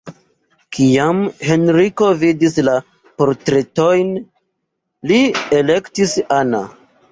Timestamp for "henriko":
1.49-2.07